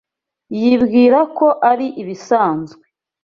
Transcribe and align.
Yibwira 0.59 1.19
ko 1.37 1.47
ari 1.71 1.87
ibisanzwe. 2.01 2.83